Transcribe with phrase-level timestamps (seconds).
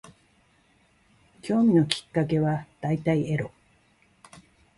[1.43, 3.51] 興味のきっかけは大体エロ